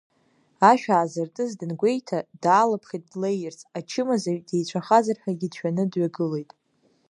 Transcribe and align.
Ашә 0.69 0.87
аазыртыз 0.95 1.51
дангәеиҭа, 1.59 2.19
даалыԥхьеит 2.43 3.03
длеирц, 3.11 3.59
ачымазаҩ 3.77 4.39
деицәахазар 4.47 5.17
ҳәагьы 5.23 5.47
дшәаны 5.51 5.83
дҩагылеит. 5.91 6.51